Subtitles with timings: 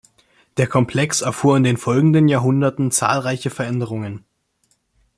[0.57, 4.25] Der Komplex erfuhr in den folgenden Jahrhunderten zahlreiche Veränderungen.